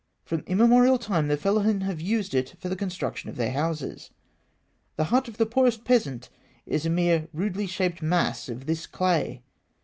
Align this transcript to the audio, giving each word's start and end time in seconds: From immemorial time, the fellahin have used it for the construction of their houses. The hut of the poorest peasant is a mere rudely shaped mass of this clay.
From 0.25 0.39
immemorial 0.47 0.97
time, 0.97 1.27
the 1.27 1.37
fellahin 1.37 1.81
have 1.83 2.01
used 2.01 2.33
it 2.33 2.55
for 2.59 2.69
the 2.69 2.75
construction 2.75 3.29
of 3.29 3.35
their 3.35 3.51
houses. 3.51 4.09
The 4.95 5.03
hut 5.13 5.27
of 5.27 5.37
the 5.37 5.45
poorest 5.45 5.85
peasant 5.85 6.31
is 6.65 6.87
a 6.87 6.89
mere 6.89 7.27
rudely 7.35 7.67
shaped 7.67 8.01
mass 8.01 8.49
of 8.49 8.65
this 8.65 8.87
clay. 8.87 9.43